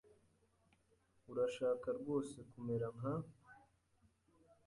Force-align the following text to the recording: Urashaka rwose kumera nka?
Urashaka 1.31 1.87
rwose 1.99 2.35
kumera 2.49 2.87
nka? 2.97 3.13